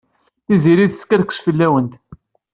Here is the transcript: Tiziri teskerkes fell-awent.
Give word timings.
Tiziri 0.45 0.85
teskerkes 0.91 1.39
fell-awent. 1.45 1.93